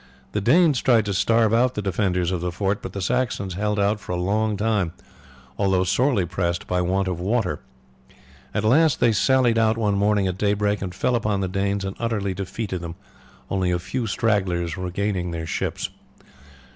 The 0.31 0.41
Danes 0.41 0.81
tried 0.81 1.05
to 1.05 1.13
starve 1.13 1.53
out 1.53 1.75
the 1.75 1.81
defenders 1.83 2.31
of 2.31 2.41
the 2.41 2.51
fort; 2.51 2.81
but 2.81 2.93
the 2.93 3.03
Saxons 3.03 3.53
held 3.53 3.77
out 3.79 3.99
for 3.99 4.13
a 4.13 4.19
long 4.19 4.57
time, 4.57 4.93
although 5.59 5.83
sorely 5.83 6.25
pressed 6.25 6.65
by 6.65 6.81
want 6.81 7.07
of 7.07 7.19
water. 7.19 7.59
At 8.51 8.63
last 8.63 8.99
they 8.99 9.11
sallied 9.11 9.59
out 9.59 9.77
one 9.77 9.93
morning 9.93 10.25
at 10.25 10.39
daybreak 10.39 10.81
and 10.81 10.95
fell 10.95 11.15
upon 11.15 11.41
the 11.41 11.47
Danes 11.47 11.85
and 11.85 11.95
utterly 11.99 12.33
defeated 12.33 12.81
them, 12.81 12.95
only 13.51 13.69
a 13.69 13.77
few 13.77 14.07
stragglers 14.07 14.75
regaining 14.75 15.29
their 15.29 15.45
ships. 15.45 15.91